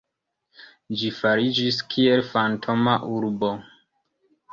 Ĝi 1.01 1.09
fariĝis 1.17 1.77
kiel 1.91 2.23
fantoma 2.31 2.95
urbo. 3.19 3.51